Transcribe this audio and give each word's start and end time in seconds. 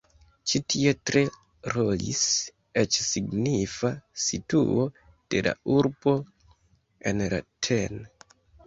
Ĉi 0.51 0.59
tie 0.73 0.93
tre 1.09 1.21
rolis 1.73 2.23
eĉ 2.83 2.99
signifa 3.09 3.93
situo 4.25 4.89
de 5.35 5.47
la 5.51 5.57
urbo 5.79 6.19
en 7.13 7.25
la 7.37 7.45
tn. 7.49 8.05